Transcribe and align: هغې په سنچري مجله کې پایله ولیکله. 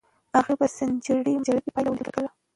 هغې 0.37 0.53
په 0.59 0.65
سنچري 0.77 1.33
مجله 1.39 1.59
کې 1.63 1.73
پایله 1.73 1.89
ولیکله. 1.91 2.29